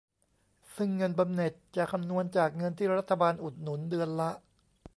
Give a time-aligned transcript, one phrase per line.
[0.77, 4.31] ซึ่งเงินบำเหน็จจะคำนวณจากเงินที่รัฐบาลอุดหนุนเดือนละ